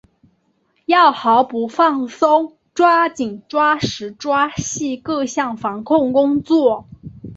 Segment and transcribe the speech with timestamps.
[0.87, 6.87] 要毫不放松抓紧抓实抓细各项防控工作